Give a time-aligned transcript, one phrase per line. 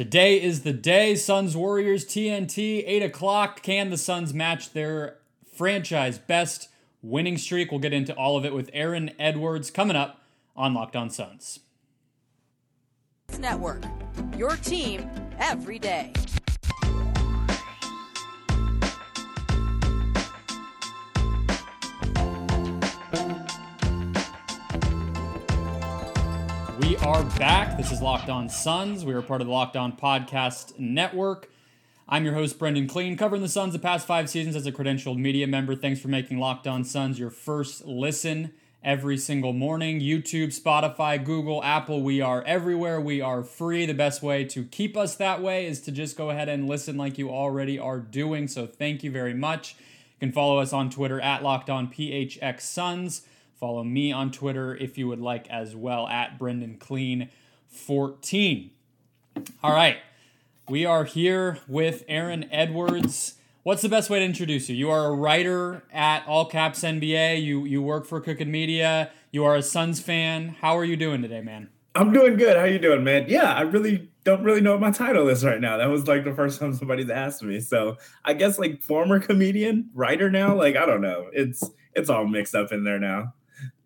[0.00, 1.14] Today is the day.
[1.14, 3.62] Suns Warriors TNT, 8 o'clock.
[3.62, 5.18] Can the Suns match their
[5.52, 6.70] franchise best
[7.02, 7.70] winning streak?
[7.70, 10.22] We'll get into all of it with Aaron Edwards coming up
[10.56, 11.60] on Locked On Suns.
[13.38, 13.84] Network,
[14.38, 15.06] your team
[15.38, 16.14] every day.
[27.10, 27.76] Are back.
[27.76, 29.04] This is Locked On Suns.
[29.04, 31.50] We are part of the Locked On Podcast Network.
[32.08, 35.18] I'm your host, Brendon Kleen, covering the Suns the past five seasons as a credentialed
[35.18, 35.74] media member.
[35.74, 38.52] Thanks for making Locked On Suns your first listen
[38.84, 39.98] every single morning.
[39.98, 43.00] YouTube, Spotify, Google, Apple, we are everywhere.
[43.00, 43.86] We are free.
[43.86, 46.96] The best way to keep us that way is to just go ahead and listen
[46.96, 48.46] like you already are doing.
[48.46, 49.74] So thank you very much.
[50.20, 53.22] You can follow us on Twitter at Locked On PHX Suns.
[53.60, 57.28] Follow me on Twitter if you would like as well at Brendon Kleen
[57.68, 58.70] 14.
[59.62, 59.98] All right.
[60.66, 63.34] We are here with Aaron Edwards.
[63.62, 64.76] What's the best way to introduce you?
[64.76, 67.44] You are a writer at All Caps NBA.
[67.44, 69.10] You you work for Crooked Media.
[69.30, 70.56] You are a Suns fan.
[70.62, 71.68] How are you doing today, man?
[71.94, 72.56] I'm doing good.
[72.56, 73.26] How are you doing, man?
[73.28, 75.76] Yeah, I really don't really know what my title is right now.
[75.76, 77.60] That was like the first time somebody's asked me.
[77.60, 80.54] So I guess like former comedian, writer now.
[80.54, 81.28] Like I don't know.
[81.34, 81.62] It's
[81.94, 83.34] it's all mixed up in there now.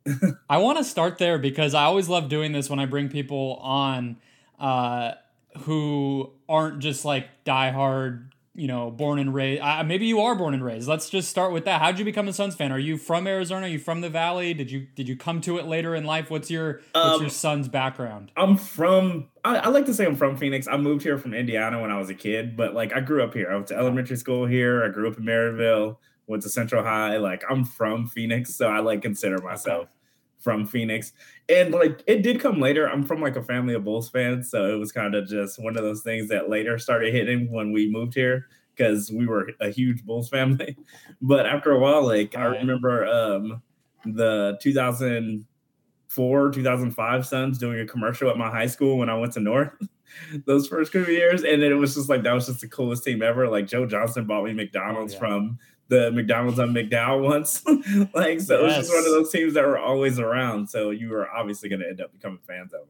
[0.51, 3.59] I want to start there because I always love doing this when I bring people
[3.63, 4.17] on
[4.59, 5.13] uh,
[5.61, 9.63] who aren't just like diehard, you know, born and raised.
[9.63, 10.87] Uh, maybe you are born and raised.
[10.87, 11.81] Let's just start with that.
[11.81, 12.71] How'd you become a Suns fan?
[12.71, 13.67] Are you from Arizona?
[13.67, 14.53] Are you from the Valley?
[14.53, 16.31] Did you did you come to it later in life?
[16.31, 18.31] What's your what's um, your Suns background?
[18.37, 19.29] I'm from.
[19.43, 20.69] I, I, like to say I'm from Phoenix.
[20.69, 23.35] I moved here from Indiana when I was a kid, but like I grew up
[23.35, 23.51] here.
[23.51, 24.85] I went to elementary school here.
[24.85, 27.17] I grew up in Maryvale went to Central High.
[27.19, 29.91] Like I'm from Phoenix, so I like consider myself okay.
[30.39, 31.13] from Phoenix.
[31.49, 32.89] And like it did come later.
[32.89, 35.77] I'm from like a family of Bulls fans, so it was kind of just one
[35.77, 39.71] of those things that later started hitting when we moved here because we were a
[39.71, 40.77] huge Bulls family.
[41.23, 43.63] But after a while, like I remember um
[44.05, 49.41] the 2004 2005 Suns doing a commercial at my high school when I went to
[49.41, 49.73] North.
[50.47, 53.05] those first couple years, and then it was just like that was just the coolest
[53.05, 53.49] team ever.
[53.49, 55.21] Like Joe Johnson bought me McDonald's oh, yeah.
[55.21, 55.59] from
[55.89, 57.65] the McDonald's on McDowell once.
[58.15, 58.61] like, so yes.
[58.61, 60.69] it was just one of those teams that were always around.
[60.71, 62.87] So you were obviously going to end up becoming fans of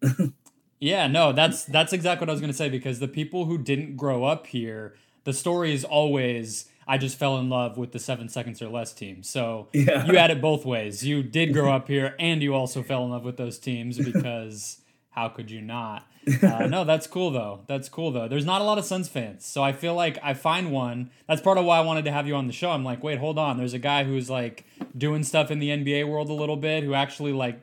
[0.00, 0.34] them.
[0.80, 3.58] yeah, no, that's that's exactly what I was going to say because the people who
[3.58, 7.98] didn't grow up here, the story is always I just fell in love with the
[7.98, 9.22] seven seconds or less team.
[9.22, 10.06] So yeah.
[10.06, 11.04] you had it both ways.
[11.04, 14.78] You did grow up here, and you also fell in love with those teams because
[15.16, 16.06] how could you not?
[16.42, 17.60] Uh, no, that's cool though.
[17.68, 18.26] That's cool though.
[18.26, 21.10] There's not a lot of Suns fans, so I feel like I find one.
[21.28, 22.72] That's part of why I wanted to have you on the show.
[22.72, 23.58] I'm like, wait, hold on.
[23.58, 24.64] There's a guy who's like
[24.98, 27.60] doing stuff in the NBA world a little bit, who actually like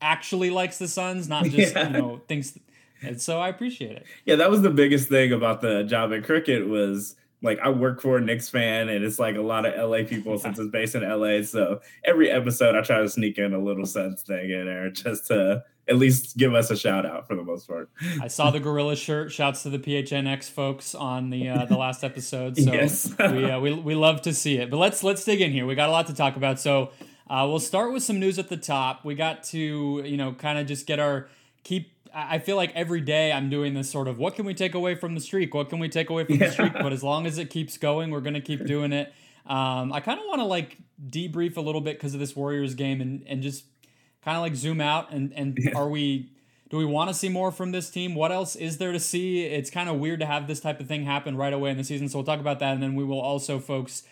[0.00, 1.88] actually likes the Suns, not just yeah.
[1.88, 2.56] you know thinks.
[3.02, 4.06] And so I appreciate it.
[4.24, 8.00] Yeah, that was the biggest thing about the job at Crooked was like I work
[8.00, 10.94] for a Knicks fan, and it's like a lot of LA people since it's based
[10.94, 11.42] in LA.
[11.42, 15.26] So every episode, I try to sneak in a little Suns thing in there just
[15.28, 17.88] to at least give us a shout out for the most part.
[18.20, 19.30] I saw the gorilla shirt.
[19.30, 22.56] Shouts to the PHNX folks on the uh, the last episode.
[22.56, 23.14] So yes.
[23.18, 24.70] we, uh, we we love to see it.
[24.70, 25.66] But let's let's dig in here.
[25.66, 26.58] We got a lot to talk about.
[26.58, 26.90] So
[27.28, 29.04] uh, we'll start with some news at the top.
[29.04, 31.28] We got to you know kind of just get our
[31.62, 31.92] keep.
[32.18, 34.94] I feel like every day I'm doing this sort of what can we take away
[34.94, 35.52] from the streak?
[35.52, 36.46] What can we take away from yeah.
[36.46, 36.72] the streak?
[36.72, 39.12] But as long as it keeps going, we're gonna keep doing it.
[39.46, 40.78] Um, I kind of want to like
[41.08, 43.64] debrief a little bit because of this Warriors game and and just
[44.24, 45.72] kind of like zoom out and and yeah.
[45.76, 46.30] are we
[46.68, 48.14] do we want to see more from this team?
[48.14, 49.44] What else is there to see?
[49.44, 51.84] It's kind of weird to have this type of thing happen right away in the
[51.84, 52.08] season.
[52.08, 54.02] So we'll talk about that and then we will also folks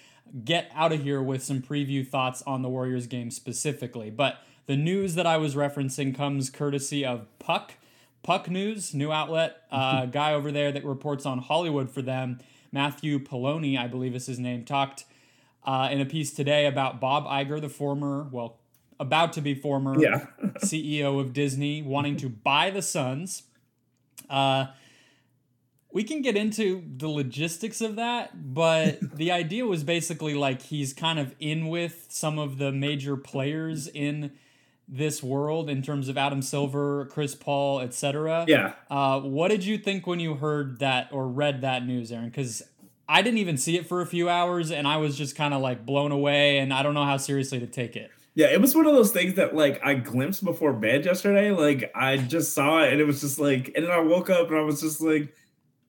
[0.44, 4.10] get out of here with some preview thoughts on the Warriors game specifically.
[4.10, 7.75] But the news that I was referencing comes courtesy of Puck.
[8.25, 12.41] Puck News, new outlet, uh, guy over there that reports on Hollywood for them,
[12.73, 15.05] Matthew Belloni, I believe is his name, talked
[15.65, 18.59] uh, in a piece today about Bob Iger, the former, well,
[18.99, 20.27] about to be former yeah.
[20.59, 23.45] CEO of Disney, wanting to buy the Suns.
[24.29, 24.66] Uh,
[25.93, 30.93] we can get into the logistics of that, but the idea was basically like he's
[30.93, 34.33] kind of in with some of the major players in
[34.86, 38.45] this world in terms of Adam Silver, Chris Paul, etc.
[38.47, 38.75] Yeah.
[38.91, 42.28] Uh, what did you think when you heard that or read that news, Aaron?
[42.28, 42.63] Because
[43.09, 45.60] I didn't even see it for a few hours, and I was just kind of
[45.60, 48.10] like blown away, and I don't know how seriously to take it.
[48.36, 51.53] Yeah, it was one of those things that like I glimpsed before bed yesterday.
[51.53, 54.48] Like I just saw it and it was just like, and then I woke up
[54.48, 55.33] and I was just like,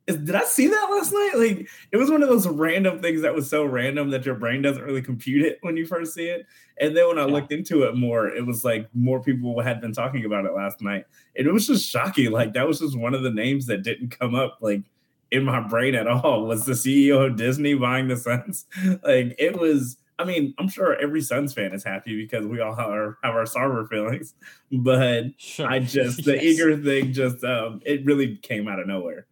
[0.06, 1.31] did I see that last night?
[1.36, 4.62] Like it was one of those random things that was so random that your brain
[4.62, 6.46] doesn't really compute it when you first see it.
[6.80, 7.34] And then when I yeah.
[7.34, 10.81] looked into it more, it was like more people had been talking about it last
[10.81, 11.06] night.
[11.36, 12.31] And it was just shocking.
[12.31, 14.84] Like that was just one of the names that didn't come up like
[15.31, 16.46] in my brain at all.
[16.46, 18.66] Was the CEO of Disney buying the Suns?
[19.04, 22.74] like it was I mean, I'm sure every Suns fan is happy because we all
[22.74, 24.34] have our, have our Sarver feelings,
[24.72, 25.68] but sure.
[25.68, 26.44] I just the yes.
[26.44, 29.28] eager thing just um, it really came out of nowhere.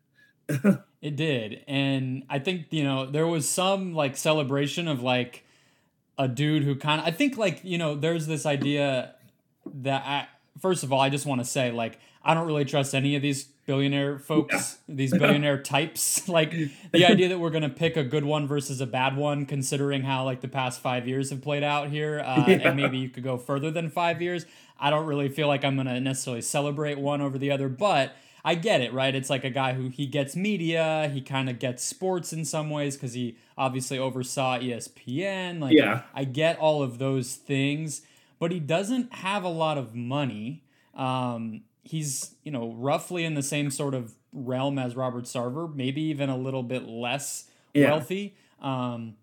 [1.01, 1.63] it did.
[1.67, 5.45] And I think, you know, there was some like celebration of like
[6.17, 9.15] a dude who kind of, I think like, you know, there's this idea
[9.65, 10.27] that I,
[10.59, 13.21] first of all, I just want to say like, I don't really trust any of
[13.21, 14.95] these billionaire folks, yeah.
[14.95, 16.27] these billionaire types.
[16.29, 16.51] Like
[16.91, 20.03] the idea that we're going to pick a good one versus a bad one, considering
[20.03, 22.19] how like the past five years have played out here.
[22.19, 22.69] Uh, yeah.
[22.69, 24.45] And maybe you could go further than five years.
[24.79, 28.15] I don't really feel like I'm going to necessarily celebrate one over the other, but
[28.45, 29.15] I get it, right?
[29.15, 32.69] It's like a guy who he gets media, he kind of gets sports in some
[32.69, 35.61] ways because he obviously oversaw ESPN.
[35.61, 36.01] Like, yeah.
[36.13, 38.01] I get all of those things,
[38.39, 40.63] but he doesn't have a lot of money.
[40.93, 46.01] Um, he's, you know, roughly in the same sort of realm as Robert Sarver, maybe
[46.01, 47.91] even a little bit less yeah.
[47.91, 48.35] wealthy.
[48.61, 49.15] Um,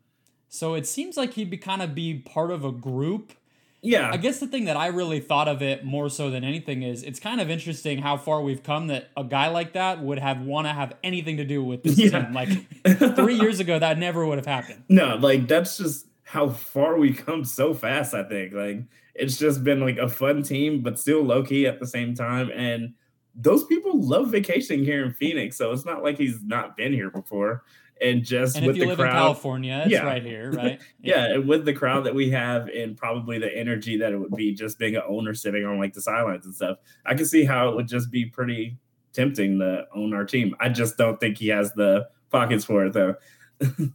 [0.49, 3.33] so it seems like he'd be kind of be part of a group
[3.83, 4.11] yeah.
[4.13, 7.03] I guess the thing that I really thought of it more so than anything is
[7.03, 10.41] it's kind of interesting how far we've come that a guy like that would have
[10.43, 12.25] want to have anything to do with this yeah.
[12.25, 12.33] team.
[12.33, 14.85] Like three years ago, that never would have happened.
[14.89, 18.53] No, like that's just how far we come so fast, I think.
[18.53, 18.83] Like
[19.15, 22.51] it's just been like a fun team, but still low key at the same time.
[22.55, 22.95] And
[23.35, 25.57] those people love vacationing here in Phoenix.
[25.57, 27.65] So it's not like he's not been here before
[28.01, 30.05] and just and with the crowd, in California, it's yeah.
[30.05, 30.81] right here, right?
[31.01, 31.27] yeah.
[31.29, 34.35] yeah, and with the crowd that we have, and probably the energy that it would
[34.35, 37.45] be just being an owner sitting on like the sidelines and stuff, I can see
[37.45, 38.79] how it would just be pretty
[39.13, 40.55] tempting to own our team.
[40.61, 43.17] I just don't think he has the pockets for it though.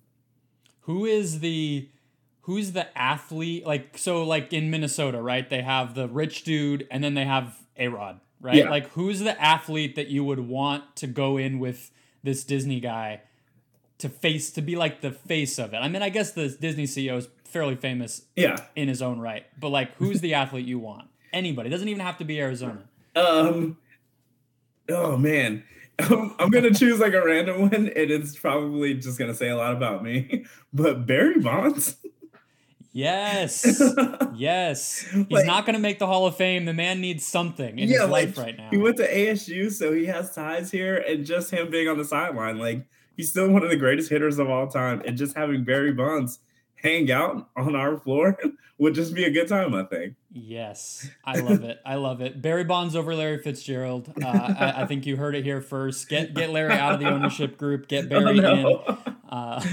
[0.82, 1.90] Who is the
[2.42, 5.50] who's the athlete like so like in Minnesota, right?
[5.50, 8.58] They have the rich dude and then they have A Rod, right?
[8.58, 8.70] Yeah.
[8.70, 11.90] Like who's the athlete that you would want to go in with
[12.22, 13.22] this Disney guy
[14.00, 15.78] to face to be like the face of it.
[15.78, 19.46] I mean, I guess the Disney CEO is fairly famous, yeah, in his own right.
[19.60, 21.08] But like, who's the athlete you want?
[21.34, 21.68] Anybody.
[21.68, 22.84] It doesn't even have to be Arizona.
[23.16, 23.78] Um.
[24.90, 25.64] Oh man,
[26.00, 29.74] I'm gonna choose like a random one, and it's probably just gonna say a lot
[29.74, 30.46] about me.
[30.74, 31.96] But Barry Bonds.
[32.92, 33.82] Yes.
[34.36, 35.06] yes.
[35.10, 36.64] He's like, not going to make the Hall of Fame.
[36.64, 38.70] The man needs something in yeah, his life like, right now.
[38.72, 42.06] He went to ASU, so he has ties here, and just him being on the
[42.06, 45.02] sideline, like he's still one of the greatest hitters of all time.
[45.06, 46.40] And just having Barry Bonds
[46.76, 48.38] hang out on our floor
[48.78, 50.16] would just be a good time, I think.
[50.32, 51.80] Yes, I love it.
[51.86, 52.42] I love it.
[52.42, 54.12] Barry Bonds over Larry Fitzgerald.
[54.22, 56.10] Uh, I, I, think you heard it here first.
[56.10, 57.88] Get get Larry out of the ownership group.
[57.88, 59.00] Get Barry oh, no.
[59.06, 59.16] in.
[59.30, 59.64] Uh,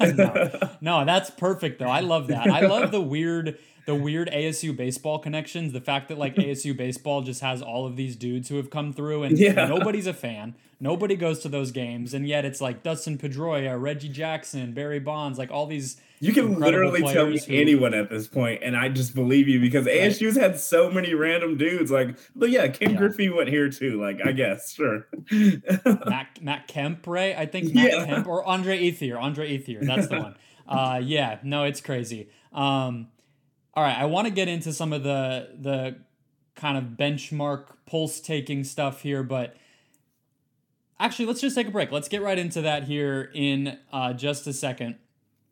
[0.00, 0.70] no.
[0.80, 1.86] no, that's perfect though.
[1.86, 2.48] I love that.
[2.48, 5.72] I love the weird the weird ASU baseball connections.
[5.72, 8.92] The fact that like ASU baseball just has all of these dudes who have come
[8.92, 9.66] through and yeah.
[9.66, 10.54] nobody's a fan.
[10.82, 15.38] Nobody goes to those games, and yet it's like Dustin Pedroia, Reggie Jackson, Barry Bonds,
[15.38, 16.00] like all these.
[16.18, 19.60] You can literally tell me who, anyone at this point, and I just believe you
[19.60, 20.10] because right.
[20.10, 21.92] ASU's had so many random dudes.
[21.92, 22.96] Like, but yeah, Ken yeah.
[22.96, 24.00] Griffey went here too.
[24.00, 25.06] Like, I guess sure.
[25.30, 27.36] Matt, Matt Kemp, right?
[27.36, 28.04] I think Matt yeah.
[28.04, 29.20] Kemp or Andre Ethier.
[29.20, 30.34] Andre Ethier, that's the one.
[30.64, 32.28] Uh, yeah, no, it's crazy.
[32.52, 33.08] Um,
[33.74, 35.96] all right, I want to get into some of the the
[36.54, 39.56] kind of benchmark pulse taking stuff here, but
[41.02, 41.90] Actually, let's just take a break.
[41.90, 44.98] Let's get right into that here in uh, just a second.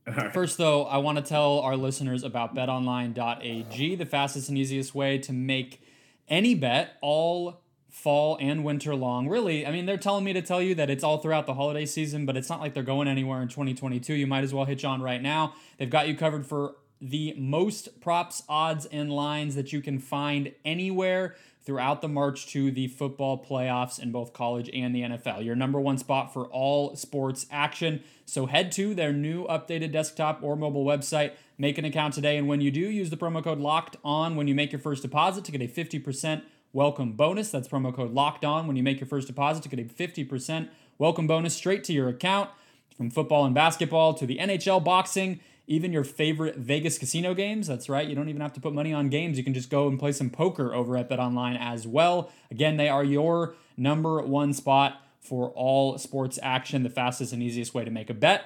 [0.06, 0.32] Right.
[0.32, 5.18] First, though, I want to tell our listeners about betonline.ag, the fastest and easiest way
[5.18, 5.82] to make
[6.28, 9.28] any bet all fall and winter long.
[9.28, 11.84] Really, I mean, they're telling me to tell you that it's all throughout the holiday
[11.84, 14.14] season, but it's not like they're going anywhere in 2022.
[14.14, 15.54] You might as well hitch on right now.
[15.78, 20.52] They've got you covered for the most props, odds, and lines that you can find
[20.64, 25.44] anywhere throughout the march to the football playoffs in both college and the NFL.
[25.44, 28.02] Your number one spot for all sports action.
[28.24, 32.48] So head to their new updated desktop or mobile website, make an account today, and
[32.48, 35.44] when you do, use the promo code LOCKED ON when you make your first deposit
[35.44, 36.42] to get a 50%
[36.72, 37.50] welcome bonus.
[37.50, 40.68] That's promo code LOCKED ON when you make your first deposit to get a 50%
[40.98, 42.50] welcome bonus straight to your account.
[42.96, 47.68] From football and basketball to the NHL boxing even your favorite Vegas casino games.
[47.68, 49.38] That's right, you don't even have to put money on games.
[49.38, 52.32] You can just go and play some poker over at BetOnline as well.
[52.50, 57.72] Again, they are your number one spot for all sports action, the fastest and easiest
[57.72, 58.42] way to make a bet.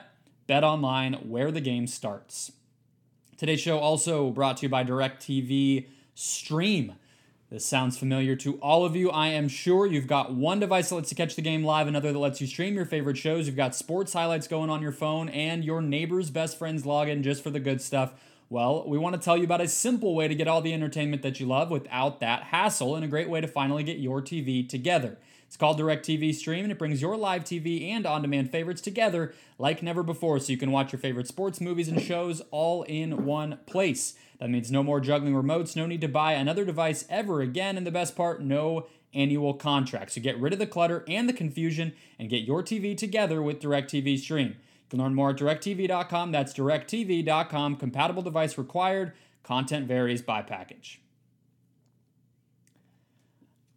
[0.47, 2.52] BetOnline, where the game starts.
[3.38, 6.93] Today's show also brought to you by DirecTV Stream.
[7.55, 9.87] This sounds familiar to all of you, I am sure.
[9.87, 12.49] You've got one device that lets you catch the game live, another that lets you
[12.49, 13.47] stream your favorite shows.
[13.47, 17.45] You've got sports highlights going on your phone, and your neighbor's best friend's login just
[17.45, 18.13] for the good stuff.
[18.51, 21.23] Well, we want to tell you about a simple way to get all the entertainment
[21.23, 24.69] that you love without that hassle, and a great way to finally get your TV
[24.69, 25.17] together.
[25.47, 29.33] It's called DirecTV Stream, and it brings your live TV and on demand favorites together
[29.61, 33.25] like never before, so you can watch your favorite sports, movies, and shows all in
[33.25, 34.17] one place.
[34.41, 37.87] That means no more juggling remotes, no need to buy another device ever again, and
[37.87, 40.12] the best part, no annual contract.
[40.12, 43.61] So get rid of the clutter and the confusion and get your TV together with
[43.61, 44.49] DirecTV Stream.
[44.49, 46.33] You can learn more at directv.com.
[46.33, 47.76] That's directv.com.
[47.76, 49.12] Compatible device required.
[49.43, 51.00] Content varies by package.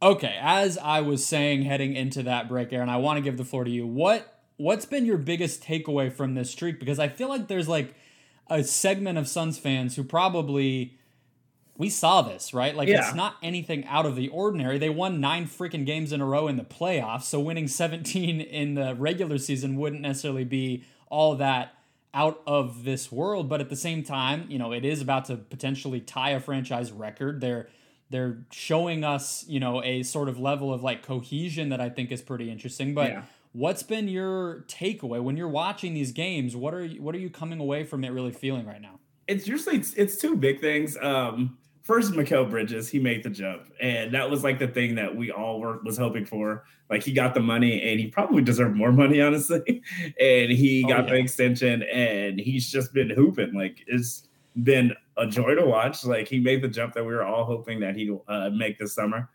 [0.02, 3.46] Okay, as I was saying heading into that break, Aaron, I want to give the
[3.46, 3.88] floor to you.
[3.88, 6.80] What what's been your biggest takeaway from this streak?
[6.80, 7.96] Because I feel like there's like
[8.50, 10.98] a segment of Suns fans who probably
[11.78, 12.76] we saw this, right?
[12.76, 13.06] Like yeah.
[13.06, 14.80] it's not anything out of the ordinary.
[14.80, 18.74] They won 9 freaking games in a row in the playoffs, so winning 17 in
[18.74, 21.74] the regular season wouldn't necessarily be all that
[22.14, 25.36] out of this world, but at the same time, you know, it is about to
[25.36, 27.42] potentially tie a franchise record.
[27.42, 27.68] They're
[28.10, 32.12] they're showing us, you know, a sort of level of like cohesion that I think
[32.12, 33.24] is pretty interesting, but yeah.
[33.54, 36.56] What's been your takeaway when you're watching these games?
[36.56, 39.00] What are you, what are you coming away from it really feeling right now?
[39.28, 40.98] It's usually it's, it's two big things.
[41.02, 45.16] Um, first, Mikal Bridges, he made the jump, and that was like the thing that
[45.16, 46.66] we all were was hoping for.
[46.90, 49.82] Like he got the money, and he probably deserved more money, honestly.
[50.20, 51.14] and he oh, got yeah.
[51.14, 53.54] the extension, and he's just been hooping.
[53.54, 54.28] Like it's
[54.64, 56.06] been a joy to watch.
[56.06, 58.94] Like he made the jump that we were all hoping that he'd uh, make this
[58.94, 59.30] summer,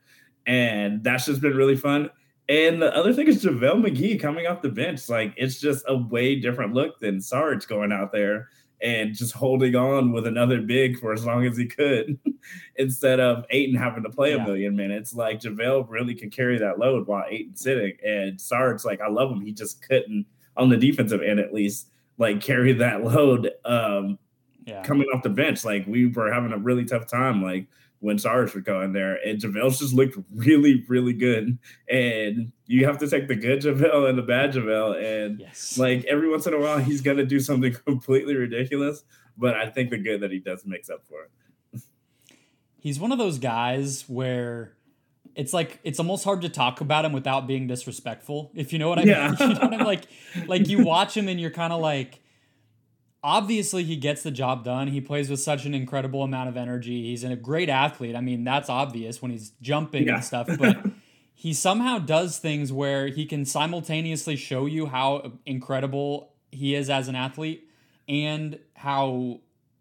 [0.47, 2.11] and that's just been really fun.
[2.52, 5.09] And the other thing is JaVale McGee coming off the bench.
[5.09, 8.50] Like it's just a way different look than Sarge going out there
[8.82, 12.18] and just holding on with another big for as long as he could
[12.76, 14.42] instead of Ayton having to play yeah.
[14.42, 15.14] a million minutes.
[15.14, 17.97] Like JaVale really can carry that load while Ayton sitting.
[18.06, 19.40] And Sarge, like I love him.
[19.40, 20.26] He just couldn't
[20.59, 24.18] on the defensive end at least like carry that load um
[24.66, 24.82] yeah.
[24.82, 25.64] coming off the bench.
[25.64, 27.42] Like we were having a really tough time.
[27.42, 27.66] Like
[28.02, 29.16] when Sarge would go in there.
[29.25, 31.56] And JaVale's just looked really, really good.
[31.88, 35.25] And you have to take the good JaVale and the bad JaVale.
[35.25, 35.78] And yes.
[35.78, 39.04] like every once in a while, he's going to do something completely ridiculous.
[39.38, 41.82] But I think the good that he does makes up for it.
[42.76, 44.75] He's one of those guys where
[45.37, 48.50] it's like it's almost hard to talk about him without being disrespectful.
[48.56, 49.28] If you know what I yeah.
[49.28, 49.37] mean.
[49.40, 49.87] you know what I mean?
[49.87, 50.06] Like,
[50.47, 52.21] like you watch him and you're kind of like,
[53.23, 54.88] obviously he gets the job done.
[54.88, 57.05] He plays with such an incredible amount of energy.
[57.05, 58.17] He's a great athlete.
[58.17, 60.17] I mean, that's obvious when he's jumping yeah.
[60.17, 60.85] and stuff, but
[61.35, 67.09] he somehow does things where he can simultaneously show you how incredible he is as
[67.09, 67.69] an athlete
[68.09, 69.41] and how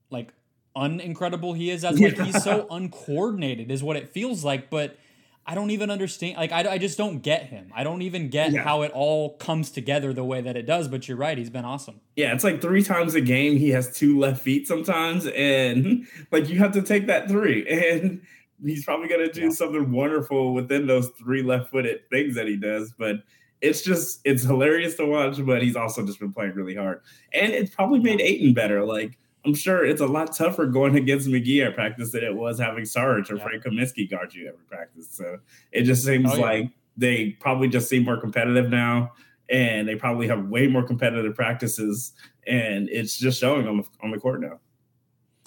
[0.10, 0.34] like
[0.76, 4.98] unincredible he is as like he's so uncoordinated is what it feels like, but
[5.46, 6.38] I don't even understand.
[6.38, 7.72] Like, I, I just don't get him.
[7.76, 8.64] I don't even get yeah.
[8.64, 10.88] how it all comes together the way that it does.
[10.88, 11.38] But you're right.
[11.38, 12.00] He's been awesome.
[12.16, 12.34] Yeah.
[12.34, 13.58] It's like three times a game.
[13.58, 15.26] He has two left feet sometimes.
[15.28, 17.68] And like, you have to take that three.
[17.92, 18.22] And
[18.64, 19.50] he's probably going to do yeah.
[19.50, 22.94] something wonderful within those three left footed things that he does.
[22.96, 23.24] But
[23.60, 25.44] it's just, it's hilarious to watch.
[25.44, 27.02] But he's also just been playing really hard.
[27.34, 28.86] And it's probably made Ayton better.
[28.86, 32.60] Like, I'm sure it's a lot tougher going against McGee at practice than it was
[32.60, 33.44] having Sarge or yeah.
[33.44, 35.08] Frank Kaminsky guard you every practice.
[35.12, 35.40] So
[35.72, 36.42] it just seems oh, yeah.
[36.42, 39.14] like they probably just seem more competitive now,
[39.50, 42.14] and they probably have way more competitive practices,
[42.46, 44.60] and it's just showing on the, on the court now.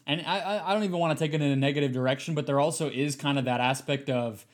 [0.07, 2.61] And I, I don't even want to take it in a negative direction, but there
[2.61, 4.45] also is kind of that aspect of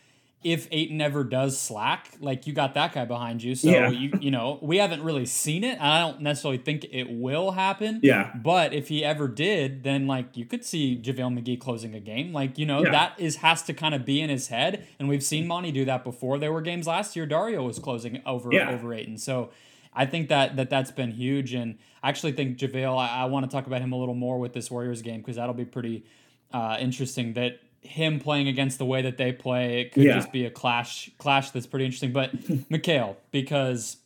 [0.42, 3.54] if Ayton ever does slack, like you got that guy behind you.
[3.54, 3.90] So yeah.
[3.90, 5.78] you you know, we haven't really seen it.
[5.80, 8.00] I don't necessarily think it will happen.
[8.02, 8.32] Yeah.
[8.34, 12.32] But if he ever did, then like you could see JaVale McGee closing a game.
[12.32, 12.90] Like, you know, yeah.
[12.90, 14.86] that is has to kind of be in his head.
[14.98, 16.38] And we've seen Monty do that before.
[16.38, 18.70] There were games last year Dario was closing over yeah.
[18.70, 19.18] over Ayton.
[19.18, 19.50] So
[19.92, 21.52] I think that, that that's been huge.
[21.52, 24.38] And I actually think JaVale, I, I want to talk about him a little more
[24.38, 26.04] with this Warriors game because that'll be pretty
[26.52, 30.14] uh, interesting that him playing against the way that they play, it could yeah.
[30.14, 32.12] just be a clash clash that's pretty interesting.
[32.12, 32.36] But
[32.70, 33.96] Mikal, because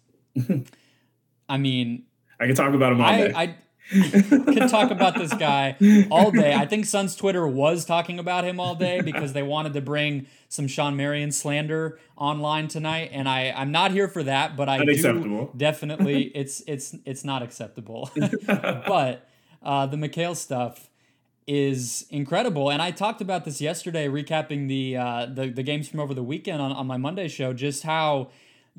[1.49, 2.05] I mean,
[2.41, 3.33] I can talk about him all I, day.
[3.35, 3.57] I,
[3.91, 5.77] could talk about this guy
[6.11, 6.55] all day.
[6.55, 10.27] I think Suns Twitter was talking about him all day because they wanted to bring
[10.49, 14.85] some Shawn Marion slander online tonight, and I I'm not here for that, but I
[14.85, 18.11] do definitely it's it's it's not acceptable.
[18.47, 19.29] but
[19.63, 20.89] uh, the Mikal stuff
[21.47, 22.71] is incredible.
[22.71, 26.23] And I talked about this yesterday, recapping the uh, the, the games from over the
[26.23, 27.53] weekend on, on my Monday show.
[27.53, 28.31] Just how,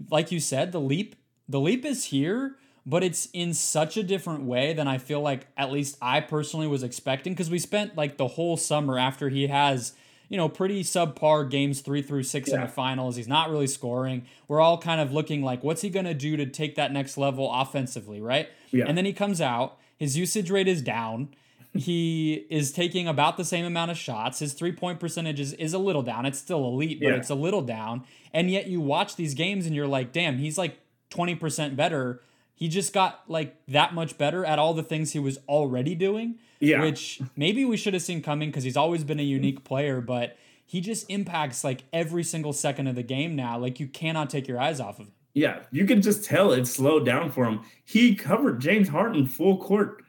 [0.10, 1.16] like you said, the leap
[1.48, 2.56] the leap is here,
[2.86, 6.68] but it's in such a different way than I feel like at least I personally
[6.68, 7.34] was expecting.
[7.34, 9.94] Because we spent like the whole summer after he has
[10.30, 12.56] you know, pretty subpar games three through six yeah.
[12.56, 13.16] in the finals.
[13.16, 14.26] He's not really scoring.
[14.48, 17.18] We're all kind of looking like, what's he going to do to take that next
[17.18, 18.50] level offensively, right?
[18.72, 18.86] Yeah.
[18.88, 21.30] And then he comes out, his usage rate is down.
[21.76, 24.40] He is taking about the same amount of shots.
[24.40, 26.26] His three point percentage is, is a little down.
[26.26, 27.16] It's still elite, but yeah.
[27.16, 28.04] it's a little down.
[28.34, 30.80] And yet you watch these games and you're like, damn, he's like
[31.12, 32.22] 20% better.
[32.54, 36.40] He just got like that much better at all the things he was already doing.
[36.60, 36.82] Yeah.
[36.82, 40.38] Which maybe we should have seen coming because he's always been a unique player, but
[40.66, 43.58] he just impacts like every single second of the game now.
[43.58, 45.12] Like you cannot take your eyes off of him.
[45.34, 47.60] Yeah, you can just tell it slowed down for him.
[47.84, 50.05] He covered James Harden full court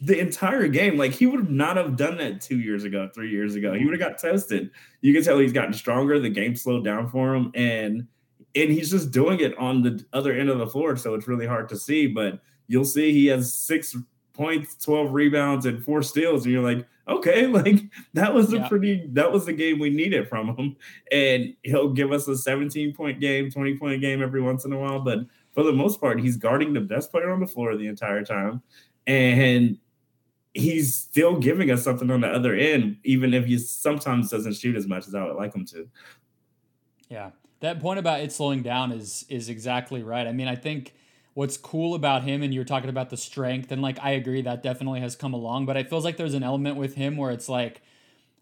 [0.00, 0.96] the entire game.
[0.96, 3.74] Like he would not have done that two years ago, three years ago.
[3.74, 4.70] He would have got tested.
[5.00, 6.18] You can tell he's gotten stronger.
[6.18, 8.06] The game slowed down for him, and
[8.54, 10.96] and he's just doing it on the other end of the floor.
[10.96, 12.06] So it's really hard to see.
[12.06, 13.96] But you'll see he has six
[14.34, 16.44] points, 12 rebounds, and four steals.
[16.44, 17.80] And you're like, okay, like
[18.14, 18.68] that was a yeah.
[18.68, 20.76] pretty that was the game we needed from him.
[21.10, 24.78] And he'll give us a 17 point game, 20 point game every once in a
[24.78, 25.00] while.
[25.00, 25.20] But
[25.52, 28.62] for the most part, he's guarding the best player on the floor the entire time.
[29.08, 29.78] And
[30.54, 34.76] he's still giving us something on the other end, even if he sometimes doesn't shoot
[34.76, 35.88] as much as I would like him to.
[37.08, 37.30] Yeah.
[37.60, 40.26] That point about it slowing down is is exactly right.
[40.26, 40.94] I mean, I think
[41.34, 44.62] what's cool about him and you're talking about the strength and like I agree that
[44.62, 47.48] definitely has come along, but it feels like there's an element with him where it's
[47.48, 47.82] like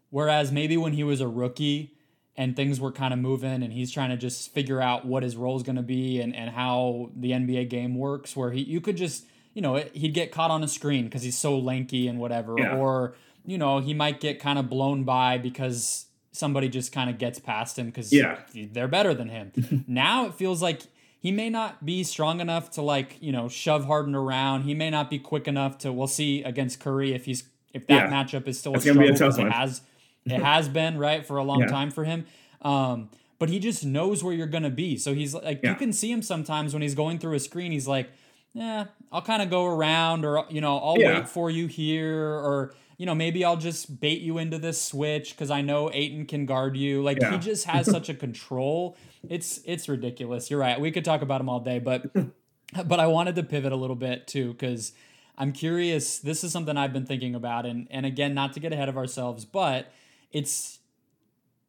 [0.09, 1.93] whereas maybe when he was a rookie
[2.35, 5.35] and things were kind of moving and he's trying to just figure out what his
[5.35, 8.81] role is going to be and, and how the NBA game works where he you
[8.81, 9.25] could just
[9.57, 12.77] you know he'd get caught on a screen because he's so lanky and whatever yeah.
[12.77, 17.17] or you know he might get kind of blown by because somebody just kind of
[17.17, 18.39] gets past him because yeah.
[18.71, 19.51] they're better than him
[19.87, 20.83] now it feels like
[21.19, 24.63] he may not be strong enough to like you know shove Harden around.
[24.63, 25.91] He may not be quick enough to.
[25.91, 28.23] We'll see against Curry if he's if that yeah.
[28.23, 29.03] matchup is still a struggle.
[29.03, 29.81] A it has
[30.25, 31.67] it has been right for a long yeah.
[31.67, 32.25] time for him.
[32.61, 33.09] Um,
[33.39, 34.97] but he just knows where you're gonna be.
[34.97, 35.71] So he's like yeah.
[35.71, 37.71] you can see him sometimes when he's going through a screen.
[37.71, 38.09] He's like,
[38.53, 42.73] yeah, I'll kind of go around, or you know, I'll wait for you here, or
[42.97, 46.45] you know, maybe I'll just bait you into this switch because I know Ayton can
[46.45, 47.03] guard you.
[47.03, 48.97] Like he just has such a control
[49.29, 50.49] it's it's ridiculous.
[50.49, 50.79] You're right.
[50.79, 52.11] We could talk about them all day, but
[52.85, 54.93] but I wanted to pivot a little bit too because
[55.37, 56.19] I'm curious.
[56.19, 58.97] This is something I've been thinking about, and and again, not to get ahead of
[58.97, 59.91] ourselves, but
[60.31, 60.79] it's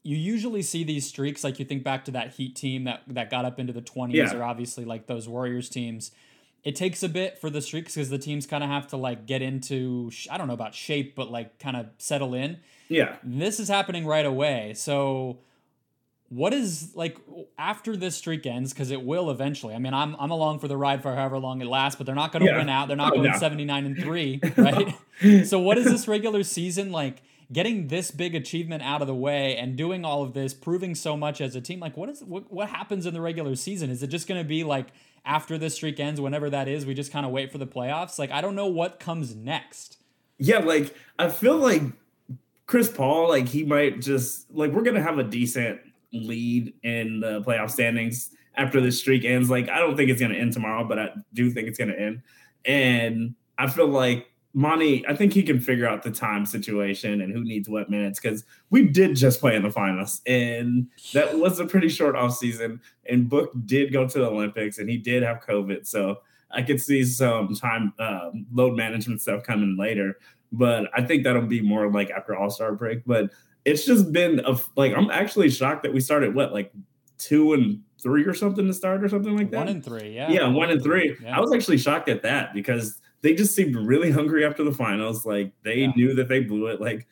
[0.02, 3.30] you usually see these streaks like you think back to that Heat team that that
[3.30, 4.34] got up into the 20s, yeah.
[4.34, 6.12] or obviously like those Warriors teams.
[6.64, 9.26] It takes a bit for the streaks because the teams kind of have to like
[9.26, 12.58] get into I don't know about shape, but like kind of settle in.
[12.88, 14.74] Yeah, this is happening right away.
[14.74, 15.38] So
[16.30, 17.18] what is like
[17.58, 20.76] after this streak ends because it will eventually i mean i'm i'm along for the
[20.76, 22.58] ride for however long it lasts but they're not going to yeah.
[22.58, 23.38] win out they're not oh, going no.
[23.38, 28.82] 79 and 3 right so what is this regular season like getting this big achievement
[28.82, 31.80] out of the way and doing all of this proving so much as a team
[31.80, 34.46] like what is what, what happens in the regular season is it just going to
[34.46, 34.88] be like
[35.28, 38.18] after this streak ends whenever that is we just kind of wait for the playoffs
[38.18, 39.98] like i don't know what comes next
[40.38, 41.82] yeah like i feel like
[42.66, 45.80] chris paul like he might just like we're gonna have a decent
[46.12, 49.48] lead in the playoff standings after this streak ends.
[49.48, 52.22] Like, I don't think it's to end tomorrow, but I do think it's to end.
[52.64, 54.26] And I feel like
[54.58, 58.18] Monty, I think he can figure out the time situation and who needs what minutes
[58.18, 62.36] because we did just play in the finals and that was a pretty short off
[62.36, 62.80] season.
[63.08, 65.86] And Book did go to the Olympics and he did have COVID.
[65.86, 70.18] So I could see some time um, load management stuff coming later.
[70.50, 73.04] But I think that'll be more like after All Star break.
[73.06, 73.30] But
[73.64, 76.72] it's just been a like I'm actually shocked that we started what like
[77.16, 79.58] two and three or something to start or something like that.
[79.58, 80.28] One and three, yeah.
[80.30, 81.16] Yeah, one and three.
[81.22, 81.36] Yeah.
[81.36, 85.26] I was actually shocked at that because they just seemed really hungry after the finals.
[85.26, 85.92] Like they yeah.
[85.96, 86.80] knew that they blew it.
[86.80, 87.06] Like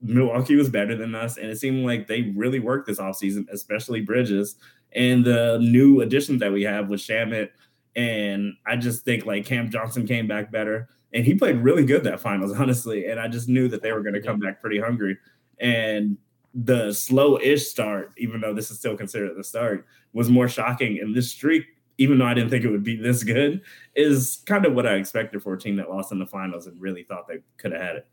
[0.00, 4.00] Milwaukee was better than us, and it seemed like they really worked this offseason, especially
[4.00, 4.56] Bridges
[4.94, 7.50] and the new additions that we have with Shamet.
[7.94, 12.04] And I just think like Cam Johnson came back better, and he played really good
[12.04, 13.06] that finals, honestly.
[13.06, 15.18] And I just knew that they were going to come back pretty hungry.
[15.58, 16.16] And
[16.54, 20.98] the slow-ish start, even though this is still considered the start, was more shocking.
[21.00, 21.64] And this streak,
[22.02, 23.62] even though I didn't think it would be this good,
[23.94, 26.80] is kind of what I expected for a team that lost in the finals and
[26.80, 28.06] really thought they could have had it.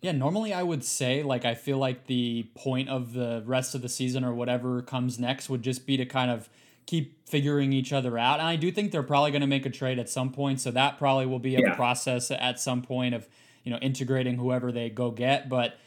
[0.00, 3.82] Yeah, normally I would say like I feel like the point of the rest of
[3.82, 6.48] the season or whatever comes next would just be to kind of
[6.86, 8.38] keep figuring each other out.
[8.38, 10.70] And I do think they're probably going to make a trade at some point, so
[10.70, 11.74] that probably will be a yeah.
[11.74, 13.28] process at some point of,
[13.62, 15.78] you know, integrating whoever they go get, but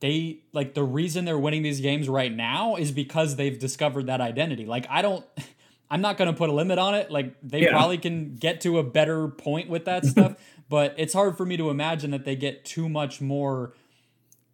[0.00, 4.20] they like the reason they're winning these games right now is because they've discovered that
[4.20, 4.66] identity.
[4.66, 5.24] Like I don't
[5.90, 7.10] I'm not going to put a limit on it.
[7.10, 7.70] Like they yeah.
[7.70, 10.36] probably can get to a better point with that stuff,
[10.68, 13.72] but it's hard for me to imagine that they get too much more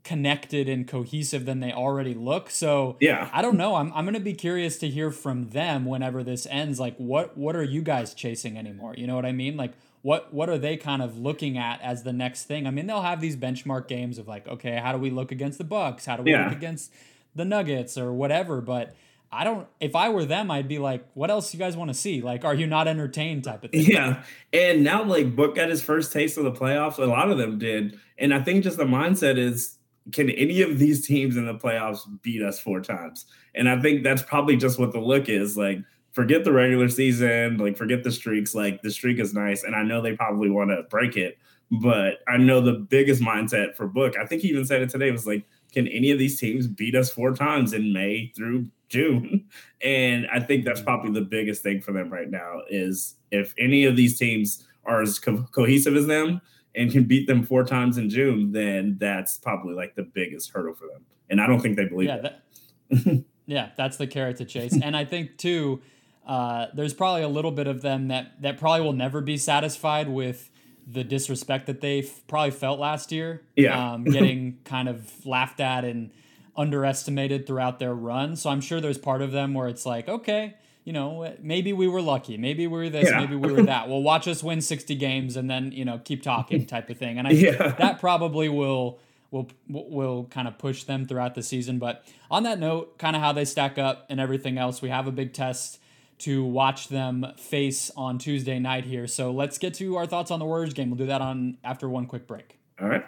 [0.04, 2.50] connected and cohesive than they already look.
[2.50, 3.76] So yeah, I don't know.
[3.76, 6.80] I'm I'm gonna be curious to hear from them whenever this ends.
[6.80, 8.94] Like, what what are you guys chasing anymore?
[8.96, 9.56] You know what I mean?
[9.56, 12.66] Like, what what are they kind of looking at as the next thing?
[12.66, 15.58] I mean, they'll have these benchmark games of like, okay, how do we look against
[15.58, 16.06] the Bucks?
[16.06, 16.44] How do we yeah.
[16.44, 16.92] look against
[17.34, 18.60] the Nuggets or whatever?
[18.60, 18.94] But
[19.32, 19.66] I don't.
[19.80, 22.20] If I were them, I'd be like, "What else you guys want to see?
[22.20, 23.86] Like, are you not entertained?" Type of thing.
[23.86, 26.98] Yeah, and now like Book got his first taste of the playoffs.
[26.98, 29.78] A lot of them did, and I think just the mindset is,
[30.12, 33.24] can any of these teams in the playoffs beat us four times?
[33.54, 35.56] And I think that's probably just what the look is.
[35.56, 35.78] Like,
[36.12, 38.54] forget the regular season, like forget the streaks.
[38.54, 41.38] Like the streak is nice, and I know they probably want to break it,
[41.70, 44.18] but I know the biggest mindset for Book.
[44.18, 46.94] I think he even said it today was like, can any of these teams beat
[46.94, 49.46] us four times in May through June.
[49.84, 53.84] And I think that's probably the biggest thing for them right now is if any
[53.84, 56.40] of these teams are as co- cohesive as them
[56.76, 60.74] and can beat them four times in June, then that's probably like the biggest hurdle
[60.74, 61.04] for them.
[61.30, 63.24] And I don't think they believe yeah, that.
[63.46, 64.78] yeah, that's the carrot to chase.
[64.80, 65.82] and I think too,
[66.24, 70.08] uh, there's probably a little bit of them that that probably will never be satisfied
[70.08, 70.48] with
[70.86, 73.42] the disrespect that they probably felt last year.
[73.56, 76.10] Yeah, um, getting kind of laughed at and
[76.56, 78.36] underestimated throughout their run.
[78.36, 81.86] So I'm sure there's part of them where it's like, okay, you know, maybe we
[81.86, 83.20] were lucky, maybe we were this, yeah.
[83.20, 83.88] maybe we were that.
[83.88, 87.18] Well, watch us win 60 games and then you know keep talking type of thing.
[87.18, 87.72] And I yeah.
[87.78, 88.98] that probably will
[89.30, 91.78] will will kind of push them throughout the season.
[91.78, 95.06] But on that note, kind of how they stack up and everything else, we have
[95.06, 95.78] a big test
[96.18, 99.06] to watch them face on Tuesday night here.
[99.06, 100.90] So let's get to our thoughts on the Warriors game.
[100.90, 102.58] We'll do that on after one quick break.
[102.80, 103.04] All right.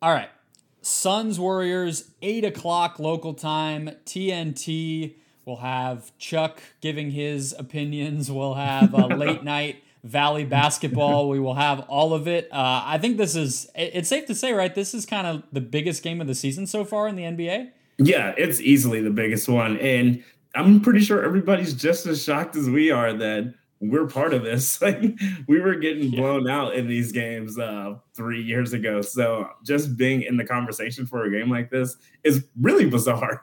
[0.00, 0.30] All right.
[0.80, 5.14] Suns Warriors, 8 o'clock local time, TNT.
[5.44, 8.30] We'll have Chuck giving his opinions.
[8.30, 11.28] We'll have a late night Valley basketball.
[11.28, 12.48] We will have all of it.
[12.52, 14.74] Uh, I think this is, it's safe to say, right?
[14.74, 17.70] This is kind of the biggest game of the season so far in the NBA.
[17.98, 19.76] Yeah, it's easily the biggest one.
[19.78, 20.22] And
[20.54, 24.80] I'm pretty sure everybody's just as shocked as we are that we're part of this.
[24.88, 25.02] Like
[25.46, 26.56] we were getting blown yeah.
[26.56, 29.02] out in these games uh, three years ago.
[29.02, 33.42] So just being in the conversation for a game like this is really bizarre.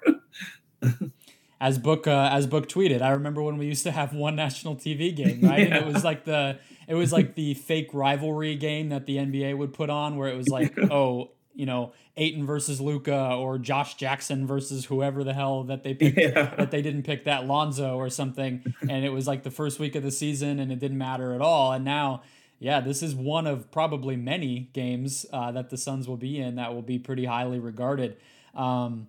[1.61, 4.75] as book uh, as book tweeted, I remember when we used to have one national
[4.75, 5.67] TV game, right?
[5.67, 5.77] Yeah.
[5.77, 9.57] And it was like the it was like the fake rivalry game that the NBA
[9.57, 13.95] would put on, where it was like, oh, you know, Ayton versus Luka or Josh
[13.95, 16.53] Jackson versus whoever the hell that they picked yeah.
[16.55, 18.63] that they didn't pick that Lonzo or something.
[18.81, 21.41] and it was like the first week of the season and it didn't matter at
[21.41, 21.71] all.
[21.71, 22.21] And now,
[22.59, 26.55] yeah, this is one of probably many games uh, that the Suns will be in
[26.55, 28.17] that will be pretty highly regarded.
[28.53, 29.07] Um,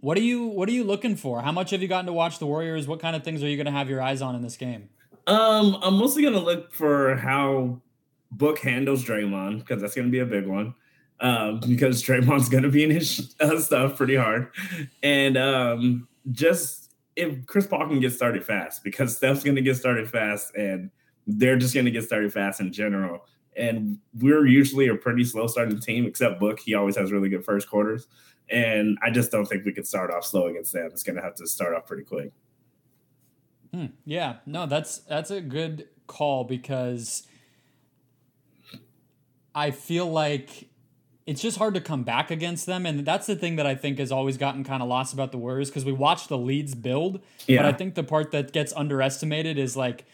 [0.00, 1.42] what are you What are you looking for?
[1.42, 2.86] How much have you gotten to watch the Warriors?
[2.86, 4.88] What kind of things are you going to have your eyes on in this game?
[5.26, 7.80] Um, I'm mostly going to look for how
[8.30, 10.74] Book handles Draymond because that's going to be a big one
[11.20, 14.50] um, because Draymond's going to be in his uh, stuff pretty hard.
[15.02, 19.76] And um, just if Chris Paul can get started fast, because Steph's going to get
[19.76, 20.90] started fast and
[21.26, 23.26] they're just going to get started fast in general.
[23.56, 26.58] And we're usually a pretty slow starting team, except Book.
[26.58, 28.08] He always has really good first quarters.
[28.50, 30.86] And I just don't think we could start off slow against them.
[30.86, 32.32] It's going to have to start off pretty quick.
[33.72, 33.86] Hmm.
[34.04, 37.26] Yeah, no, that's that's a good call because
[39.54, 40.68] I feel like
[41.26, 42.84] it's just hard to come back against them.
[42.84, 45.38] And that's the thing that I think has always gotten kind of lost about the
[45.38, 47.20] Warriors because we watch the leads build.
[47.46, 47.62] Yeah.
[47.62, 50.04] But I think the part that gets underestimated is like,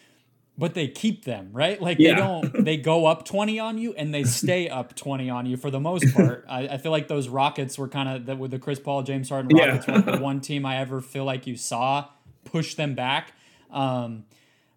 [0.57, 1.81] but they keep them, right?
[1.81, 2.15] Like yeah.
[2.15, 5.57] they don't, they go up 20 on you and they stay up 20 on you
[5.57, 6.45] for the most part.
[6.49, 9.31] I, I feel like those Rockets were kind of that with the Chris Paul, James
[9.31, 9.97] Harden Rockets yeah.
[9.97, 12.09] were the one team I ever feel like you saw
[12.45, 13.33] push them back.
[13.71, 14.25] Um,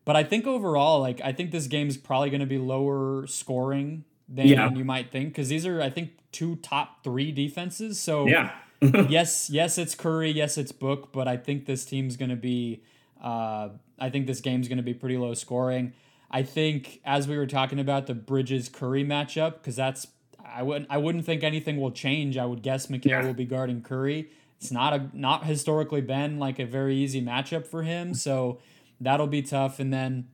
[0.05, 4.03] but I think overall, like I think this game's probably going to be lower scoring
[4.33, 4.71] than yeah.
[4.71, 7.99] you might think because these are I think two top three defenses.
[7.99, 12.31] So yeah, yes, yes, it's Curry, yes, it's Book, but I think this team's going
[12.31, 12.83] to be.
[13.21, 13.69] Uh,
[13.99, 15.93] I think this game's going to be pretty low scoring.
[16.29, 20.07] I think as we were talking about the Bridges Curry matchup because that's
[20.43, 22.37] I wouldn't I wouldn't think anything will change.
[22.37, 23.25] I would guess Mikal yeah.
[23.25, 24.29] will be guarding Curry.
[24.59, 28.59] It's not a not historically been like a very easy matchup for him, so
[28.99, 29.79] that'll be tough.
[29.79, 30.27] And then,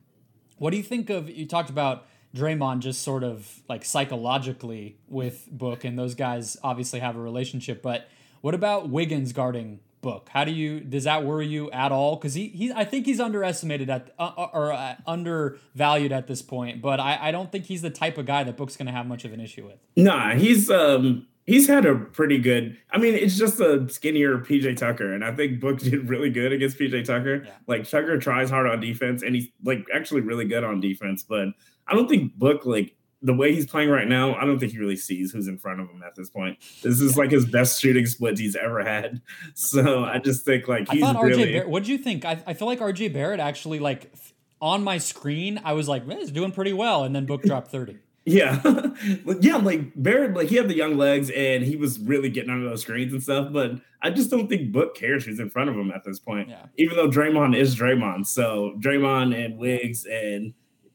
[0.58, 1.28] what do you think of?
[1.28, 7.00] You talked about Draymond just sort of like psychologically with Book, and those guys obviously
[7.00, 7.82] have a relationship.
[7.82, 8.08] But
[8.40, 10.30] what about Wiggins guarding Book?
[10.32, 12.16] How do you does that worry you at all?
[12.16, 16.40] Because he, he I think he's underestimated at uh, uh, or uh, undervalued at this
[16.40, 16.80] point.
[16.80, 19.06] But I, I don't think he's the type of guy that Book's going to have
[19.06, 19.78] much of an issue with.
[19.96, 22.76] Nah, he's um he's had a pretty good.
[22.90, 26.52] I mean, it's just a skinnier PJ Tucker, and I think Book did really good
[26.52, 27.44] against PJ Tucker.
[27.44, 27.52] Yeah.
[27.66, 31.48] Like Tucker tries hard on defense, and he's like actually really good on defense, but
[31.86, 34.78] I don't think Book like the way he's playing right now, I don't think he
[34.78, 36.58] really sees who's in front of him at this point.
[36.82, 39.20] This is like his best shooting split he's ever had.
[39.54, 41.52] So I just think like he's I thought really.
[41.52, 42.24] RJ what do you think?
[42.24, 44.12] I, I feel like RJ Barrett actually like
[44.60, 45.60] on my screen.
[45.64, 47.98] I was like, man, he's doing pretty well, and then book dropped thirty.
[48.26, 48.60] Yeah,
[49.40, 52.68] yeah, like Barrett, like he had the young legs and he was really getting under
[52.68, 53.52] those screens and stuff.
[53.52, 56.48] But I just don't think Book cares who's in front of him at this point.
[56.48, 56.66] Yeah.
[56.76, 60.52] Even though Draymond is Draymond, so Draymond and Wiggs and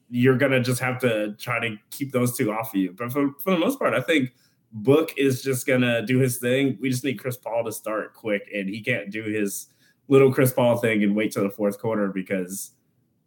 [0.10, 2.94] you're gonna just have to try to keep those two off of you.
[2.94, 4.32] But for, for the most part, I think
[4.72, 6.78] Book is just gonna do his thing.
[6.80, 9.68] We just need Chris Paul to start quick, and he can't do his
[10.08, 12.72] little Chris Paul thing and wait till the fourth quarter because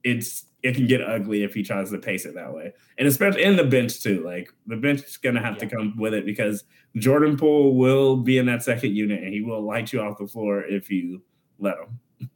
[0.05, 2.73] it's it can get ugly if he tries to pace it that way.
[2.99, 4.25] And especially in the bench too.
[4.25, 5.69] Like the bench is gonna have yeah.
[5.69, 6.65] to come with it because
[6.97, 10.27] Jordan Poole will be in that second unit and he will light you off the
[10.27, 11.23] floor if you
[11.59, 12.31] let him.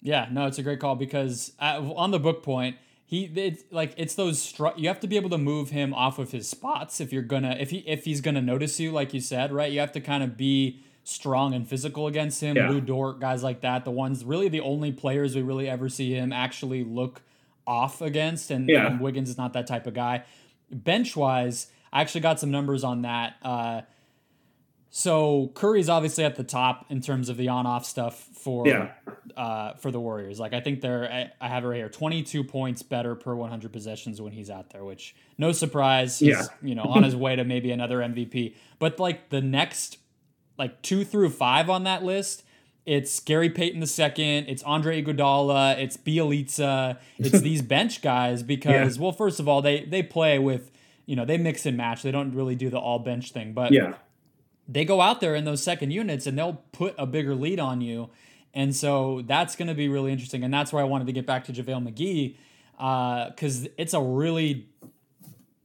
[0.00, 4.14] Yeah, no, it's a great call because on the book point, he it's like it's
[4.14, 7.12] those str- you have to be able to move him off of his spots if
[7.12, 9.92] you're gonna if he if he's gonna notice you like you said right you have
[9.92, 12.68] to kind of be strong and physical against him yeah.
[12.68, 16.14] Lu Dort guys like that the ones really the only players we really ever see
[16.14, 17.22] him actually look
[17.66, 18.86] off against and, yeah.
[18.86, 20.24] and Wiggins is not that type of guy
[20.70, 23.82] bench wise I actually got some numbers on that uh,
[24.96, 28.92] so Curry's obviously at the top in terms of the on-off stuff for yeah.
[29.36, 30.38] uh, for the Warriors.
[30.38, 33.72] Like I think they're I, I have it right here, 22 points better per 100
[33.72, 36.20] possessions when he's out there, which no surprise.
[36.20, 36.44] He's, yeah.
[36.62, 38.54] you know, on his way to maybe another MVP.
[38.78, 39.98] But like the next
[40.58, 42.44] like 2 through 5 on that list,
[42.86, 48.96] it's Gary Payton the second, it's Andre Iguodala, it's Bjelica, it's these bench guys because
[48.96, 49.02] yeah.
[49.02, 50.70] well first of all, they they play with
[51.06, 52.02] you know, they mix and match.
[52.02, 53.94] They don't really do the all bench thing, but yeah
[54.68, 57.80] they go out there in those second units and they'll put a bigger lead on
[57.80, 58.10] you.
[58.54, 60.44] And so that's going to be really interesting.
[60.44, 62.36] And that's where I wanted to get back to JaVale McGee
[63.30, 64.68] because uh, it's a really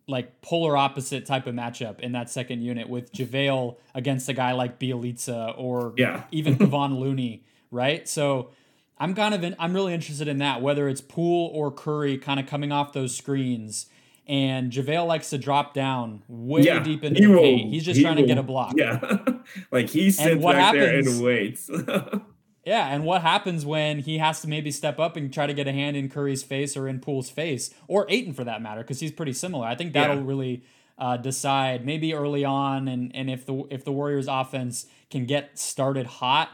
[0.10, 4.54] like polar opposite type of matchup in that second unit with JaVale against a guy
[4.54, 6.24] like Bjelica or yeah.
[6.32, 8.08] even Kevon Looney, right?
[8.08, 8.50] So
[8.98, 12.40] I'm kind of in, I'm really interested in that, whether it's Poole or Curry kind
[12.40, 13.88] of coming off those screens
[14.30, 17.74] and JaVale likes to drop down way yeah, deep into the will, paint.
[17.74, 18.76] He's just he trying will, to get a block.
[18.78, 19.00] Yeah.
[19.72, 21.70] like he sits back happens, there and waits.
[22.70, 25.68] yeah, and what happens when he has to maybe step up and try to get
[25.68, 29.00] a hand in Curry's face or in Poole's face, or Ayton for that matter, because
[29.00, 29.66] he's pretty similar.
[29.66, 30.24] I think that'll yeah.
[30.24, 30.64] really
[31.00, 35.58] uh, decide maybe early on and, and if the if the Warriors offense can get
[35.58, 36.50] started hot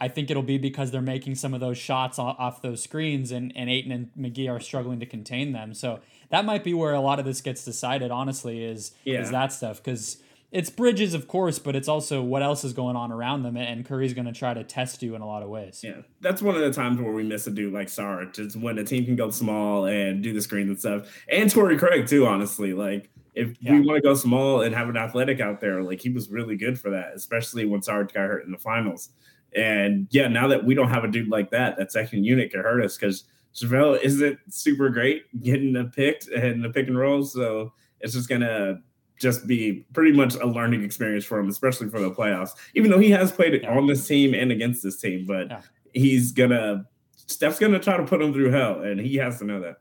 [0.00, 3.52] I think it'll be because they're making some of those shots off those screens, and,
[3.54, 5.74] and Ayton and McGee are struggling to contain them.
[5.74, 8.10] So that might be where a lot of this gets decided.
[8.10, 9.20] Honestly, is yeah.
[9.20, 12.96] is that stuff because it's Bridges, of course, but it's also what else is going
[12.96, 15.48] on around them, and Curry's going to try to test you in a lot of
[15.48, 15.80] ways.
[15.82, 18.38] Yeah, that's one of the times where we miss a dude like Sarge.
[18.38, 21.78] It's when a team can go small and do the screens and stuff, and Torrey
[21.78, 22.26] Craig too.
[22.26, 23.72] Honestly, like if yeah.
[23.72, 26.56] we want to go small and have an athletic out there, like he was really
[26.56, 29.10] good for that, especially when Sarge got hurt in the finals.
[29.54, 32.60] And yeah, now that we don't have a dude like that, that second unit could
[32.60, 37.22] hurt us because JaVale isn't super great getting the pick and the pick and roll.
[37.22, 38.80] So it's just gonna
[39.20, 42.50] just be pretty much a learning experience for him, especially for the playoffs.
[42.74, 43.70] Even though he has played yeah.
[43.70, 45.60] on this team and against this team, but yeah.
[45.92, 49.60] he's gonna Steph's gonna try to put him through hell, and he has to know
[49.60, 49.76] that.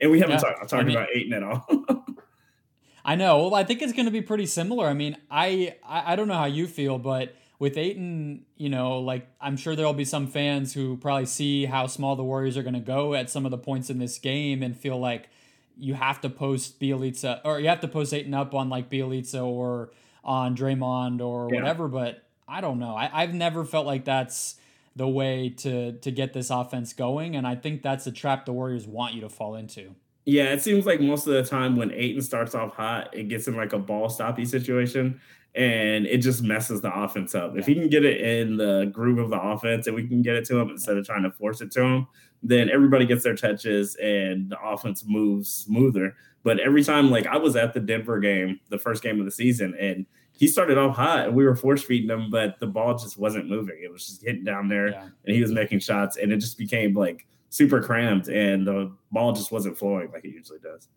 [0.00, 0.40] And we haven't yeah.
[0.40, 1.66] talked, talked I mean, about Ayton at all.
[3.04, 3.38] I know.
[3.38, 4.86] Well, I think it's going to be pretty similar.
[4.86, 9.28] I mean, I, I don't know how you feel, but with Ayton, you know, like
[9.40, 12.74] I'm sure there'll be some fans who probably see how small the Warriors are going
[12.74, 15.28] to go at some of the points in this game and feel like
[15.76, 19.44] you have to post Bjelica or you have to post Ayton up on like Bjelica
[19.44, 19.90] or
[20.22, 21.60] on Draymond or yeah.
[21.60, 21.88] whatever.
[21.88, 22.94] But I don't know.
[22.94, 24.56] I, I've never felt like that's
[24.96, 28.52] the way to to get this offense going, and I think that's the trap the
[28.52, 29.94] Warriors want you to fall into.
[30.24, 33.46] Yeah, it seems like most of the time when Ayton starts off hot, it gets
[33.46, 35.20] in like a ball stoppy situation
[35.54, 37.56] and it just messes the offense up.
[37.56, 40.34] If he can get it in the groove of the offense and we can get
[40.34, 42.06] it to him instead of trying to force it to him,
[42.42, 46.16] then everybody gets their touches and the offense moves smoother.
[46.42, 49.30] But every time, like I was at the Denver game, the first game of the
[49.30, 52.98] season, and he started off hot and we were force feeding him, but the ball
[52.98, 53.80] just wasn't moving.
[53.82, 55.08] It was just hitting down there yeah.
[55.24, 59.32] and he was making shots and it just became like super cramped and the ball
[59.32, 60.88] just wasn't flowing like it usually does.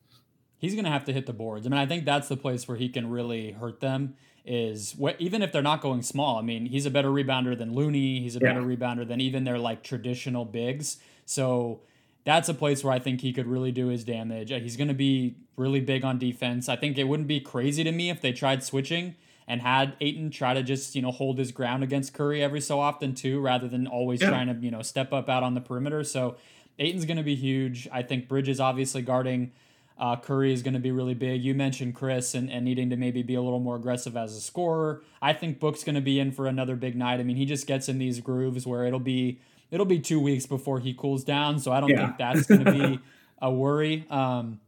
[0.57, 1.67] He's going to have to hit the boards.
[1.67, 4.15] I mean, I think that's the place where he can really hurt them
[4.47, 6.37] is what even if they're not going small.
[6.37, 8.21] I mean, he's a better rebounder than Looney.
[8.21, 8.53] He's a yeah.
[8.53, 10.97] better rebounder than even their like traditional bigs.
[11.25, 11.81] So
[12.23, 14.51] that's a place where I think he could really do his damage.
[14.51, 16.69] Uh, he's going to be really big on defense.
[16.69, 19.15] I think it wouldn't be crazy to me if they tried switching
[19.47, 22.79] and had Ayton try to just you know hold his ground against Curry every so
[22.79, 24.29] often too, rather than always yeah.
[24.29, 26.03] trying to you know step up out on the perimeter.
[26.03, 26.37] So
[26.79, 27.87] Ayton's going to be huge.
[27.91, 29.51] I think Bridges obviously guarding
[29.99, 31.43] uh, Curry is going to be really big.
[31.43, 34.41] You mentioned Chris and, and needing to maybe be a little more aggressive as a
[34.41, 35.01] scorer.
[35.21, 37.19] I think Book's going to be in for another big night.
[37.19, 39.39] I mean, he just gets in these grooves where it'll be
[39.71, 41.59] it'll be two weeks before he cools down.
[41.59, 42.05] So I don't yeah.
[42.05, 42.99] think that's going to be
[43.41, 44.05] a worry.
[44.09, 44.59] Um,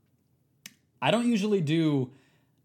[1.02, 2.12] I don't usually do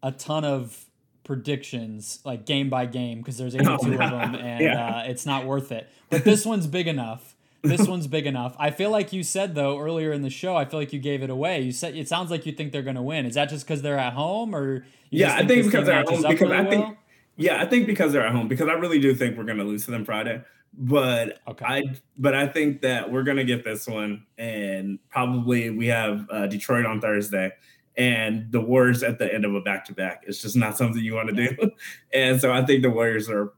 [0.02, 0.86] a ton of
[1.22, 4.96] predictions like game by game because there's 82 oh, of them and yeah.
[4.98, 5.88] uh, it's not worth it.
[6.10, 7.33] But this one's big enough
[7.64, 8.54] this one's big enough.
[8.58, 10.56] I feel like you said though earlier in the show.
[10.56, 11.62] I feel like you gave it away.
[11.62, 13.26] You said it sounds like you think they're going to win.
[13.26, 15.34] Is that just because they're at home, or yeah?
[15.34, 16.22] I think because they're at home.
[16.22, 16.96] Because really I think well?
[17.36, 18.48] yeah, I think because they're at home.
[18.48, 20.42] Because I really do think we're going to lose to them Friday.
[20.76, 21.64] But okay.
[21.64, 21.82] I
[22.18, 26.46] but I think that we're going to get this one, and probably we have uh,
[26.46, 27.52] Detroit on Thursday.
[27.96, 30.24] And the Warriors at the end of a back to back.
[30.26, 31.70] It's just not something you want to do.
[32.12, 33.52] and so I think the Warriors are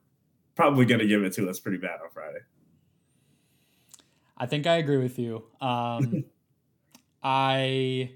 [0.57, 2.41] probably going to give it to us pretty bad on Friday.
[4.37, 5.45] I think I agree with you.
[5.61, 6.25] Um,
[7.23, 8.11] I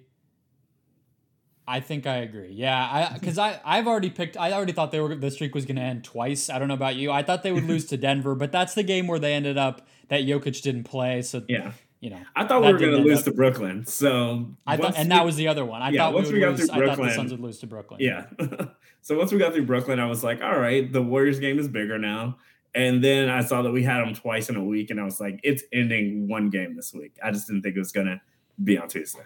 [1.66, 2.52] I think I agree.
[2.52, 4.36] Yeah, I because I I've already picked.
[4.36, 6.50] I already thought they were the streak was going to end twice.
[6.50, 7.12] I don't know about you.
[7.12, 9.86] I thought they would lose to Denver, but that's the game where they ended up
[10.08, 11.22] that Jokic didn't play.
[11.22, 11.72] So yeah.
[12.00, 13.24] You know, I thought we were going to lose up.
[13.26, 13.84] to Brooklyn.
[13.84, 15.82] So I thought, and we, that was the other one.
[15.82, 17.40] I yeah, thought once we, we got lose, through Brooklyn, I thought the Suns would
[17.40, 18.00] lose to Brooklyn.
[18.00, 18.24] Yeah.
[19.02, 21.68] so once we got through Brooklyn, I was like, all right, the Warriors game is
[21.68, 22.38] bigger now.
[22.74, 25.20] And then I saw that we had them twice in a week, and I was
[25.20, 27.16] like, it's ending one game this week.
[27.22, 28.22] I just didn't think it was gonna
[28.62, 29.22] be on Tuesday.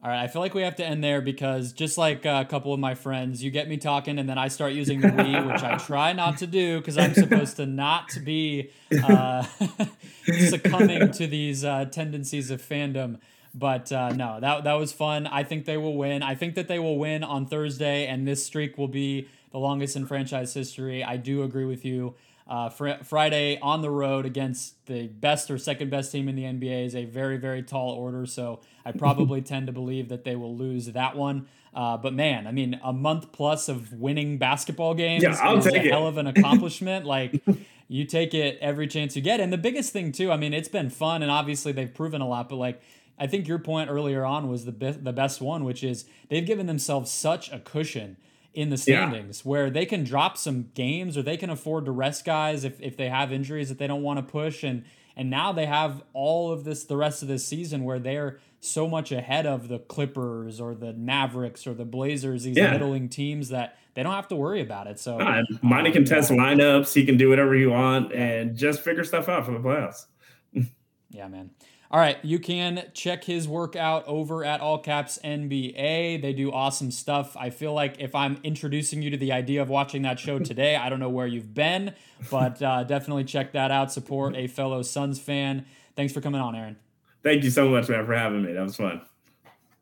[0.00, 2.72] All right, I feel like we have to end there because just like a couple
[2.72, 5.64] of my friends, you get me talking, and then I start using the we, which
[5.64, 8.70] I try not to do because I'm supposed to not be
[9.02, 9.44] uh,
[10.48, 13.18] succumbing to these uh, tendencies of fandom.
[13.52, 15.26] But uh, no, that that was fun.
[15.26, 16.22] I think they will win.
[16.22, 19.96] I think that they will win on Thursday, and this streak will be the longest
[19.96, 21.02] in franchise history.
[21.04, 22.14] I do agree with you.
[22.46, 26.44] Uh, fr- Friday on the road against the best or second best team in the
[26.44, 28.24] NBA is a very, very tall order.
[28.24, 31.46] So I probably tend to believe that they will lose that one.
[31.74, 35.66] Uh, but man, I mean, a month plus of winning basketball games yeah, I'll is
[35.66, 35.90] a it.
[35.90, 37.04] hell of an accomplishment.
[37.04, 37.42] like,
[37.86, 39.40] you take it every chance you get.
[39.40, 42.28] And the biggest thing, too, I mean, it's been fun and obviously they've proven a
[42.28, 42.80] lot, but like,
[43.18, 46.46] I think your point earlier on was the be- the best one, which is they've
[46.46, 48.16] given themselves such a cushion
[48.54, 49.48] in the standings yeah.
[49.48, 52.96] where they can drop some games or they can afford to rest guys if, if
[52.96, 54.84] they have injuries that they don't want to push and
[55.16, 58.88] and now they have all of this the rest of this season where they're so
[58.88, 62.72] much ahead of the Clippers or the Mavericks or the Blazers, these yeah.
[62.72, 64.98] middling teams that they don't have to worry about it.
[64.98, 69.04] So uh, Monty can test lineups, he can do whatever he want and just figure
[69.04, 70.06] stuff out for the playoffs.
[71.10, 71.50] yeah, man.
[71.90, 76.20] All right, you can check his work out over at All Caps NBA.
[76.20, 77.34] They do awesome stuff.
[77.34, 80.76] I feel like if I'm introducing you to the idea of watching that show today,
[80.76, 81.94] I don't know where you've been,
[82.30, 83.90] but uh, definitely check that out.
[83.90, 85.64] Support a fellow Suns fan.
[85.96, 86.76] Thanks for coming on, Aaron.
[87.22, 88.52] Thank you so much, man, for having me.
[88.52, 89.00] That was fun.